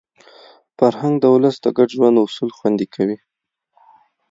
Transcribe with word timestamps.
فرهنګ 0.77 1.15
د 1.21 1.25
ولس 1.33 1.55
د 1.63 1.67
ګډ 1.77 1.89
ژوند 1.97 2.17
اصول 2.25 2.49
خوندي 2.57 2.87
کوي. 2.95 3.17